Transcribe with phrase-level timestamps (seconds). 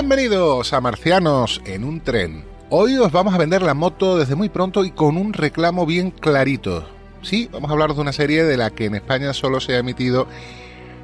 [0.00, 2.46] Bienvenidos a Marcianos en un tren.
[2.70, 6.10] Hoy os vamos a vender la moto desde muy pronto y con un reclamo bien
[6.10, 6.88] clarito.
[7.20, 9.80] Sí, vamos a hablar de una serie de la que en España solo se ha
[9.80, 10.26] emitido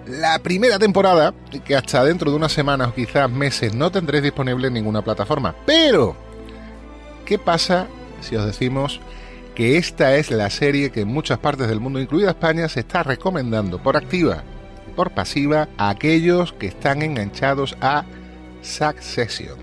[0.06, 4.24] la primera temporada y que hasta dentro de unas semanas o quizás meses no tendréis
[4.24, 5.54] disponible en ninguna plataforma.
[5.66, 6.16] Pero,
[7.26, 7.88] ¿qué pasa
[8.22, 9.00] si os decimos
[9.54, 13.02] que esta es la serie que en muchas partes del mundo, incluida España, se está
[13.02, 14.42] recomendando por activa
[14.88, 18.06] y por pasiva a aquellos que están enganchados a
[18.66, 19.56] Succession.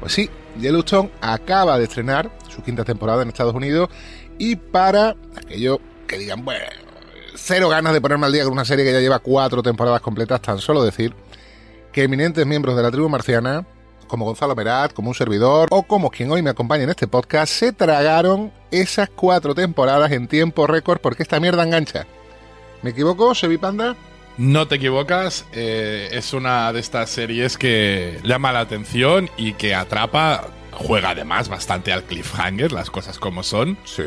[0.00, 0.30] Pues sí,
[0.60, 3.88] Yellowstone acaba de estrenar su quinta temporada en Estados Unidos
[4.38, 6.64] y para aquellos que digan, bueno,
[7.34, 10.40] cero ganas de ponerme al día con una serie que ya lleva cuatro temporadas completas,
[10.40, 11.14] tan solo decir
[11.92, 13.64] que eminentes miembros de la tribu marciana,
[14.08, 17.52] como Gonzalo Merat, como un servidor o como quien hoy me acompaña en este podcast,
[17.52, 22.06] se tragaron esas cuatro temporadas en tiempo récord porque esta mierda engancha.
[22.82, 23.96] ¿Me equivoco, Sevipanda?
[24.36, 29.74] No te equivocas, eh, es una de estas series que llama la atención y que
[29.74, 33.78] atrapa, juega además bastante al cliffhanger, las cosas como son.
[33.84, 34.02] Sí.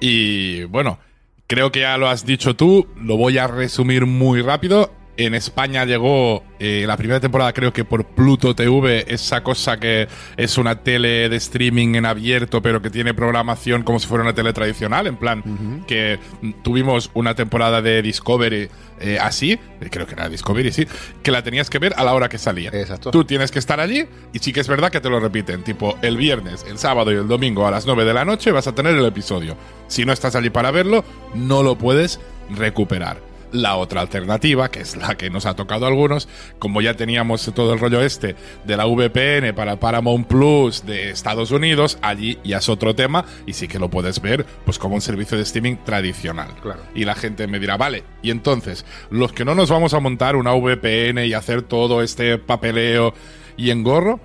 [0.00, 0.98] Y bueno,
[1.46, 4.92] creo que ya lo has dicho tú, lo voy a resumir muy rápido.
[5.18, 10.06] En España llegó eh, la primera temporada, creo que por Pluto TV, esa cosa que
[10.36, 14.32] es una tele de streaming en abierto, pero que tiene programación como si fuera una
[14.32, 15.08] tele tradicional.
[15.08, 16.20] En plan, que
[16.62, 18.68] tuvimos una temporada de Discovery
[19.00, 20.86] eh, así, eh, creo que era Discovery, sí,
[21.20, 22.70] que la tenías que ver a la hora que salía.
[22.72, 23.10] Exacto.
[23.10, 25.64] Tú tienes que estar allí y sí que es verdad que te lo repiten.
[25.64, 28.68] Tipo, el viernes, el sábado y el domingo a las 9 de la noche vas
[28.68, 29.56] a tener el episodio.
[29.88, 32.20] Si no estás allí para verlo, no lo puedes
[32.50, 33.27] recuperar.
[33.52, 36.28] La otra alternativa, que es la que nos ha tocado a algunos,
[36.58, 41.50] como ya teníamos todo el rollo este de la VPN para Paramount Plus de Estados
[41.50, 45.00] Unidos, allí ya es otro tema y sí que lo puedes ver pues como un
[45.00, 46.48] servicio de streaming tradicional.
[46.62, 46.82] Claro.
[46.94, 50.36] Y la gente me dirá, vale, y entonces, los que no nos vamos a montar
[50.36, 53.14] una VPN y hacer todo este papeleo
[53.56, 54.20] y engorro,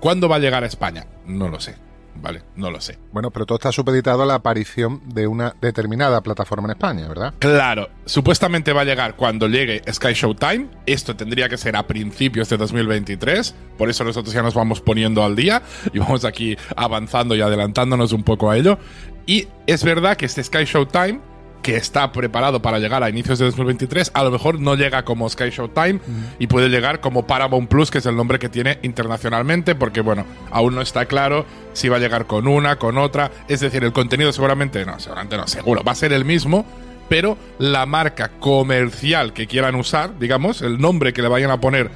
[0.00, 1.06] ¿cuándo va a llegar a España?
[1.26, 1.85] No lo sé.
[2.20, 2.98] Vale, no lo sé.
[3.12, 7.34] Bueno, pero todo está supeditado a la aparición de una determinada plataforma en España, ¿verdad?
[7.38, 10.68] Claro, supuestamente va a llegar cuando llegue Sky Showtime.
[10.86, 13.54] Esto tendría que ser a principios de 2023.
[13.78, 15.62] Por eso nosotros ya nos vamos poniendo al día
[15.92, 18.78] y vamos aquí avanzando y adelantándonos un poco a ello.
[19.26, 21.20] Y es verdad que este Sky Showtime,
[21.66, 25.28] que está preparado para llegar a inicios de 2023, a lo mejor no llega como
[25.28, 25.98] Sky Showtime
[26.38, 30.24] y puede llegar como Paramount Plus, que es el nombre que tiene internacionalmente, porque bueno,
[30.52, 33.32] aún no está claro si va a llegar con una, con otra.
[33.48, 36.64] Es decir, el contenido seguramente no, seguramente no, seguro, va a ser el mismo,
[37.08, 41.90] pero la marca comercial que quieran usar, digamos, el nombre que le vayan a poner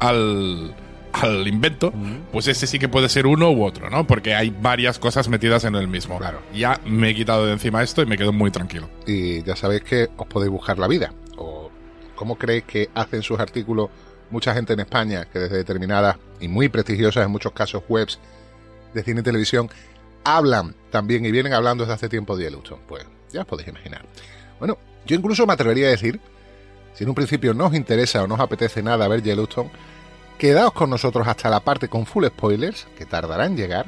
[0.00, 0.74] al,
[1.14, 1.92] al invento,
[2.32, 4.06] pues ese sí que puede ser uno u otro, ¿no?
[4.06, 6.18] Porque hay varias cosas metidas en el mismo.
[6.18, 6.40] Claro.
[6.52, 8.90] Ya me he quitado de encima esto y me quedo muy tranquilo.
[9.06, 11.12] Y ya sabéis que os podéis buscar la vida.
[11.36, 11.70] ¿O
[12.16, 13.90] cómo creéis que hacen sus artículos
[14.30, 18.18] mucha gente en España que desde determinadas y muy prestigiosas en muchos casos webs
[18.92, 19.70] de cine y televisión
[20.24, 22.82] hablan también y vienen hablando desde hace tiempo de Yellowstone?
[22.88, 24.04] Pues ya os podéis imaginar.
[24.58, 26.20] Bueno, yo incluso me atrevería a decir,
[26.94, 29.70] si en un principio no os interesa o no os apetece nada ver Yellowstone,
[30.44, 33.86] quedaos con nosotros hasta la parte con full spoilers, que tardará en llegar,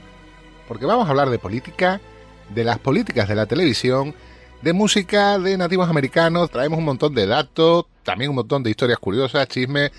[0.66, 2.00] porque vamos a hablar de política,
[2.48, 4.14] de las políticas de la televisión,
[4.62, 8.98] de música de nativos americanos, traemos un montón de datos, también un montón de historias
[8.98, 9.90] curiosas, chismes,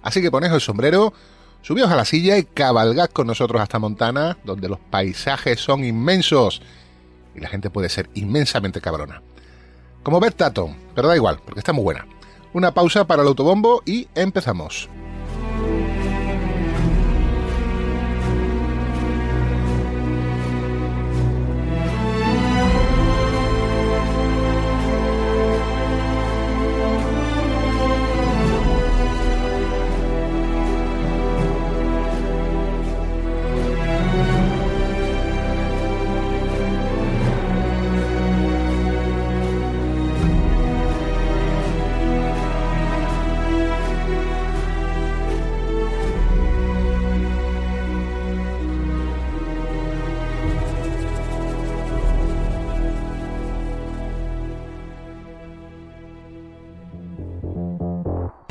[0.00, 1.12] así que poneos el sombrero,
[1.60, 6.62] subíos a la silla y cabalgad con nosotros hasta Montana, donde los paisajes son inmensos
[7.34, 9.22] y la gente puede ser inmensamente cabrona.
[10.04, 12.06] Como Beth Tatum, pero da igual, porque está muy buena.
[12.52, 14.88] Una pausa para el autobombo y empezamos.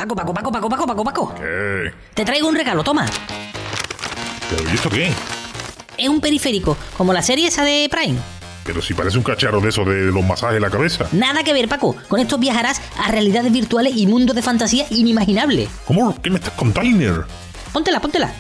[0.06, 1.36] Paco, Paco, Paco, Paco, Paco, Paco, Paco.
[1.36, 1.92] ¿Qué?
[2.14, 3.08] Te traigo un regalo, toma.
[4.50, 5.12] ¿Pero y esto qué?
[5.98, 8.20] Es un periférico, como la serie esa de Prime.
[8.64, 11.08] Pero si parece un cacharro de eso de los masajes en la cabeza.
[11.12, 11.96] Nada que ver, Paco.
[12.08, 15.70] Con esto viajarás a realidades virtuales y mundos de fantasía inimaginables.
[15.86, 16.20] ¿Cómo?
[16.22, 17.26] ¿Qué me estás contando?
[17.72, 18.32] Póntela, póntela.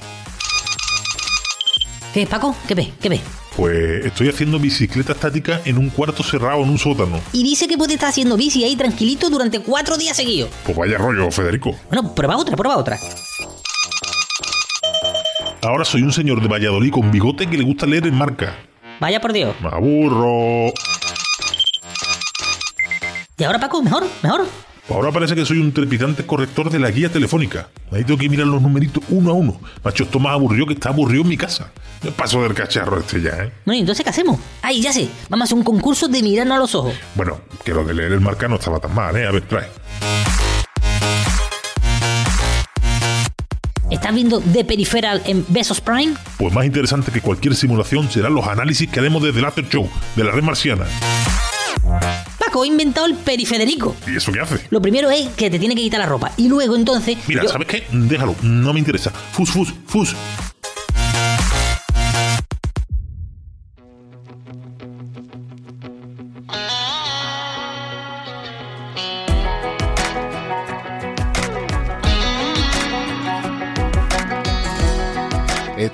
[2.13, 2.55] ¿Qué, Paco?
[2.67, 2.89] ¿Qué ves?
[3.01, 3.21] ¿Qué ves?
[3.55, 7.21] Pues estoy haciendo bicicleta estática en un cuarto cerrado en un sótano.
[7.31, 10.49] Y dice que puede estar haciendo bici ahí tranquilito durante cuatro días seguidos.
[10.65, 11.73] Pues vaya rollo, Federico.
[11.89, 12.99] Bueno, prueba otra, prueba otra.
[15.61, 18.55] Ahora soy un señor de Valladolid con bigote que le gusta leer en marca.
[18.99, 19.55] Vaya por Dios.
[19.61, 20.73] Me aburro.
[23.37, 23.81] ¿Y ahora, Paco?
[23.81, 24.05] ¿Mejor?
[24.21, 24.45] ¿Mejor?
[24.87, 27.69] Pues ahora parece que soy un trepidante corrector de la guía telefónica.
[27.91, 29.59] Ahí tengo que mirar los numeritos uno a uno.
[29.83, 31.71] Macho, esto más aburrido que está aburrido en mi casa.
[32.03, 33.51] Me paso del cacharro este ya, ¿eh?
[33.65, 34.39] Bueno, ¿y entonces qué hacemos?
[34.61, 35.09] Ay, ya sé.
[35.27, 36.93] Vamos a hacer un concurso de mirarnos a los ojos.
[37.15, 39.25] Bueno, que lo de leer el marca no estaba tan mal, ¿eh?
[39.25, 39.69] A ver, trae.
[43.89, 46.13] ¿Estás viendo The Peripheral en Besos Prime?
[46.37, 49.89] Pues más interesante que cualquier simulación serán los análisis que haremos desde el After Show,
[50.15, 50.85] de la red marciana.
[52.55, 53.97] Paco, he inventado el perifederico.
[54.07, 54.65] ¿Y eso qué hace?
[54.69, 56.31] Lo primero es que te tiene que quitar la ropa.
[56.37, 57.17] Y luego entonces.
[57.27, 57.83] Mira, yo- ¿sabes qué?
[57.91, 59.09] Déjalo, no me interesa.
[59.11, 60.15] Fus, fus, fus.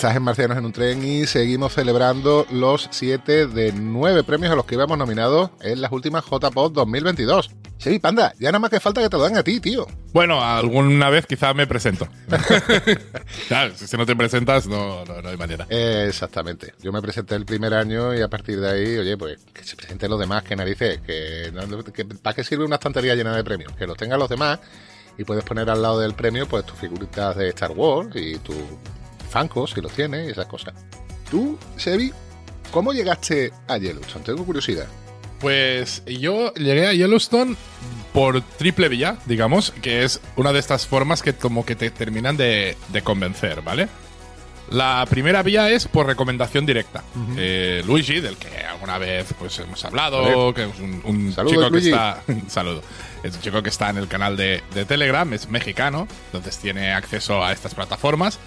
[0.01, 4.55] Estás en Marcianos en un tren y seguimos celebrando los 7 de 9 premios a
[4.55, 7.51] los que íbamos nominados en las últimas JPod 2022.
[7.77, 9.85] Sí, panda, ya nada más que falta que te lo den a ti, tío.
[10.11, 12.07] Bueno, alguna vez quizá me presento.
[13.47, 15.67] claro, si no te presentas, no, no, no hay manera.
[15.69, 16.73] Eh, exactamente.
[16.81, 19.75] Yo me presenté el primer año y a partir de ahí, oye, pues que se
[19.75, 23.43] presenten los demás, que narices, que, no- que- ¿para qué sirve una estantería llena de
[23.43, 23.71] premios?
[23.73, 24.61] Que los tengan los demás
[25.15, 28.55] y puedes poner al lado del premio pues tus figuritas de Star Wars y tus
[29.31, 30.73] Funkos, si los tienes, y esas cosas.
[31.29, 32.11] Tú, Sebi,
[32.71, 34.25] ¿cómo llegaste a Yellowstone?
[34.25, 34.85] Tengo curiosidad.
[35.39, 37.55] Pues yo llegué a Yellowstone
[38.13, 42.37] por triple vía, digamos, que es una de estas formas que como que te terminan
[42.37, 43.87] de, de convencer, ¿vale?
[44.69, 47.03] La primera vía es por recomendación directa.
[47.37, 51.71] Eh, Luigi, del que alguna vez pues hemos hablado, que es un, un Saludos, chico
[51.71, 52.23] que está.
[52.47, 52.81] saludo.
[53.21, 56.93] Es un chico que está en el canal de, de Telegram, es mexicano, entonces tiene
[56.93, 58.39] acceso a estas plataformas.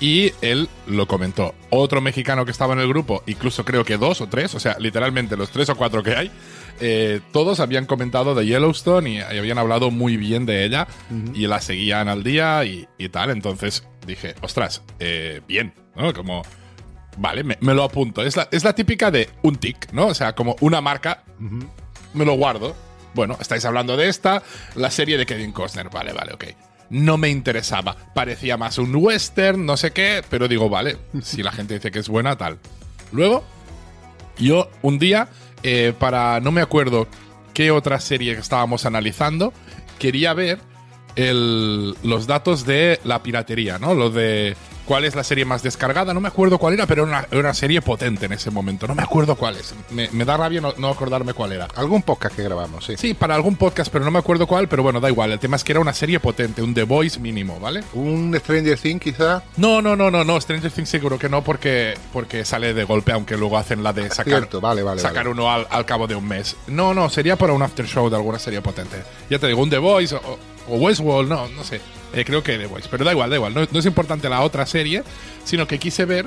[0.00, 1.54] Y él lo comentó.
[1.70, 4.76] Otro mexicano que estaba en el grupo, incluso creo que dos o tres, o sea,
[4.78, 6.30] literalmente los tres o cuatro que hay,
[6.80, 10.88] eh, todos habían comentado de Yellowstone y, y habían hablado muy bien de ella
[11.32, 13.30] y la seguían al día y, y tal.
[13.30, 16.12] Entonces dije, ostras, eh, bien, ¿no?
[16.12, 16.42] Como,
[17.16, 18.22] vale, me, me lo apunto.
[18.22, 20.08] Es la, es la típica de un tic, ¿no?
[20.08, 21.24] O sea, como una marca,
[22.12, 22.76] me lo guardo.
[23.14, 24.42] Bueno, estáis hablando de esta,
[24.74, 26.44] la serie de Kevin Costner, vale, vale, ok.
[26.94, 31.50] No me interesaba, parecía más un western, no sé qué, pero digo, vale, si la
[31.50, 32.58] gente dice que es buena, tal.
[33.10, 33.44] Luego,
[34.38, 35.28] yo un día,
[35.64, 37.08] eh, para, no me acuerdo
[37.52, 39.52] qué otra serie que estábamos analizando,
[39.98, 40.58] quería ver
[41.16, 43.94] el- los datos de la piratería, ¿no?
[43.94, 47.10] Lo de cuál es la serie más descargada, no me acuerdo cuál era, pero era
[47.18, 49.74] una, era una serie potente en ese momento, no me acuerdo cuál es.
[49.90, 51.68] Me, me da rabia no, no acordarme cuál era.
[51.74, 52.94] Algún podcast que grabamos, sí.
[52.96, 55.32] Sí, para algún podcast, pero no me acuerdo cuál, pero bueno, da igual.
[55.32, 57.82] El tema es que era una serie potente, un The Voice mínimo, ¿vale?
[57.94, 59.42] Un Stranger Things, quizá.
[59.56, 60.40] No, no, no, no, no.
[60.40, 64.08] Stranger Things seguro que no, porque, porque sale de golpe, aunque luego hacen la de
[64.10, 65.30] sacar, Cierto, vale, vale, sacar vale.
[65.30, 66.56] uno al, al cabo de un mes.
[66.66, 69.02] No, no, sería para un after show de alguna serie potente.
[69.30, 70.38] Ya te digo, un The Voice o,
[70.68, 71.80] o Westworld, no, no sé.
[72.14, 72.88] Eh, creo que The Voice.
[72.90, 73.54] Pero da igual, da igual.
[73.54, 75.02] No, no es importante la otra serie,
[75.44, 76.26] sino que quise ver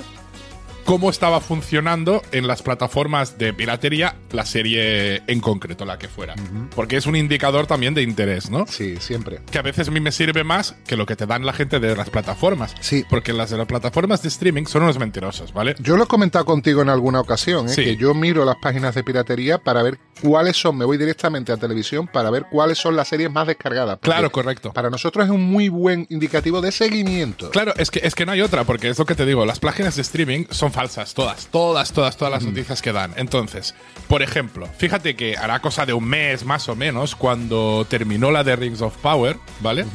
[0.88, 6.34] cómo estaba funcionando en las plataformas de piratería la serie en concreto, la que fuera.
[6.78, 8.66] Porque es un indicador también de interés, ¿no?
[8.68, 9.42] Sí, siempre.
[9.52, 11.82] que a veces a mí me sirve más que lo que te dan la gente
[11.82, 12.74] de las plataformas.
[12.80, 13.04] Sí.
[13.10, 15.76] Porque las de las plataformas de streaming son unos mentirosos, ¿vale?
[15.80, 17.74] Yo lo he comentado contigo en alguna ocasión, ¿eh?
[17.74, 17.84] Sí.
[17.84, 21.58] que yo miro las páginas de piratería para ver cuáles son, me voy directamente a
[21.58, 24.00] televisión para ver cuáles son las series más descargadas.
[24.02, 24.74] Claro, correcto.
[24.74, 27.50] Para nosotros es un muy buen indicativo de seguimiento.
[27.52, 29.60] Claro, es que, es que no hay otra, porque es lo que te digo, las
[29.60, 33.14] páginas de streaming son falsas, todas, todas, todas, todas las noticias que dan.
[33.16, 33.76] Entonces,
[34.08, 38.44] por ejemplo, fíjate que hará cosa de un mes más o menos cuando terminó la
[38.44, 39.86] de Rings of Power, ¿vale?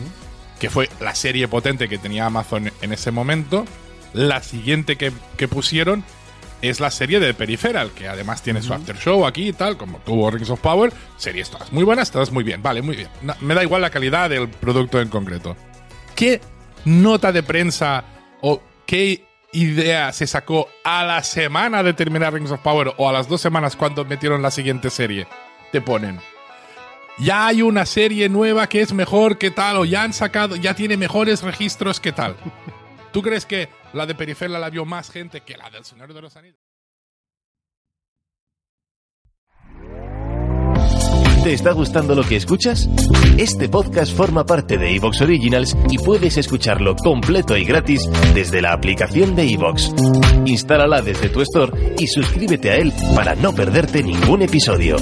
[0.59, 3.65] Que fue la serie potente que tenía Amazon en ese momento.
[4.13, 6.05] La siguiente que, que pusieron
[6.63, 9.99] es la serie de Peripheral, que además tiene su after show aquí y tal, como
[9.99, 10.93] tuvo Rings of Power.
[11.17, 13.09] Series todas muy buenas, todas muy bien, vale, muy bien.
[13.21, 15.57] No, me da igual la calidad del producto en concreto.
[16.15, 16.41] ¿Qué
[16.85, 18.05] nota de prensa
[18.41, 23.13] o qué idea se sacó a la semana de terminar Rings of Power o a
[23.13, 25.27] las dos semanas cuando metieron la siguiente serie?
[25.73, 26.21] Te ponen.
[27.19, 30.75] ya hay una serie nueva que es mejor que tal, o ya han sacado, ya
[30.75, 32.37] tiene mejores registros que tal.
[33.13, 36.23] ¿Tú crees que la de Perifera la vio más gente que la del Señor de
[36.23, 36.59] los Anillos?
[41.45, 42.89] ¿Te está gustando lo que escuchas?
[43.37, 48.73] Este podcast forma parte de Evox Originals y puedes escucharlo completo y gratis desde la
[48.73, 49.93] aplicación de Evox.
[50.47, 54.97] Instálala desde tu store y suscríbete a él para no perderte ningún episodio.